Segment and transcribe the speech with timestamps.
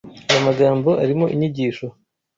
[0.29, 1.87] aya magambo arimo inyigisho